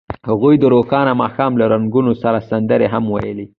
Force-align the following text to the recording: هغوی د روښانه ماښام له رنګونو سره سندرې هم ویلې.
هغوی 0.29 0.55
د 0.59 0.63
روښانه 0.73 1.13
ماښام 1.21 1.51
له 1.61 1.65
رنګونو 1.73 2.11
سره 2.23 2.45
سندرې 2.49 2.87
هم 2.93 3.03
ویلې. 3.13 3.45